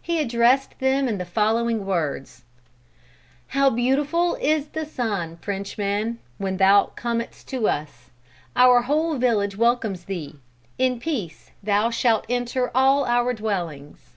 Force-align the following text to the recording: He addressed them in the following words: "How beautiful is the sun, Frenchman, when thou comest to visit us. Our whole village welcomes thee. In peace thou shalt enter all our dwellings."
He 0.00 0.22
addressed 0.22 0.78
them 0.78 1.06
in 1.06 1.18
the 1.18 1.26
following 1.26 1.84
words: 1.84 2.44
"How 3.48 3.68
beautiful 3.68 4.36
is 4.36 4.68
the 4.68 4.86
sun, 4.86 5.36
Frenchman, 5.36 6.18
when 6.38 6.56
thou 6.56 6.92
comest 6.96 7.46
to 7.48 7.58
visit 7.58 7.70
us. 7.72 8.10
Our 8.56 8.80
whole 8.80 9.18
village 9.18 9.54
welcomes 9.54 10.06
thee. 10.06 10.36
In 10.78 10.98
peace 10.98 11.50
thou 11.62 11.90
shalt 11.90 12.24
enter 12.30 12.70
all 12.74 13.04
our 13.04 13.34
dwellings." 13.34 14.16